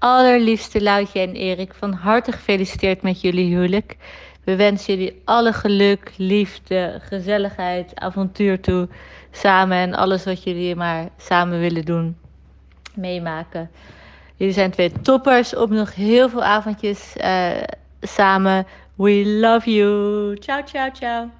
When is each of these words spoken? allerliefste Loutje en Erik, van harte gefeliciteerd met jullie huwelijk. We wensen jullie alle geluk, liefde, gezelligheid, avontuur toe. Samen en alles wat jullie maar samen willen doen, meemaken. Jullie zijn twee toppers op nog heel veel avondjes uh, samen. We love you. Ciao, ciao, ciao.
allerliefste 0.00 0.82
Loutje 0.82 1.20
en 1.20 1.34
Erik, 1.34 1.74
van 1.74 1.92
harte 1.92 2.32
gefeliciteerd 2.32 3.02
met 3.02 3.20
jullie 3.20 3.54
huwelijk. 3.54 3.96
We 4.44 4.56
wensen 4.56 4.94
jullie 4.94 5.20
alle 5.24 5.52
geluk, 5.52 6.12
liefde, 6.16 7.00
gezelligheid, 7.02 7.92
avontuur 7.94 8.60
toe. 8.60 8.88
Samen 9.30 9.76
en 9.76 9.94
alles 9.94 10.24
wat 10.24 10.42
jullie 10.42 10.76
maar 10.76 11.08
samen 11.16 11.60
willen 11.60 11.84
doen, 11.84 12.16
meemaken. 12.94 13.70
Jullie 14.36 14.54
zijn 14.54 14.70
twee 14.70 14.92
toppers 15.02 15.56
op 15.56 15.70
nog 15.70 15.94
heel 15.94 16.28
veel 16.28 16.42
avondjes 16.42 17.14
uh, 17.16 17.50
samen. 18.00 18.66
We 18.94 19.26
love 19.26 19.74
you. 19.74 20.36
Ciao, 20.38 20.62
ciao, 20.64 20.90
ciao. 20.92 21.30